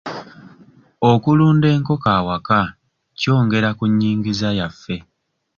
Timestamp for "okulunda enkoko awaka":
1.11-2.59